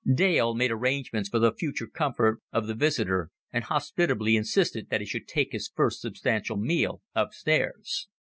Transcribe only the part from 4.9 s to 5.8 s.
he should take his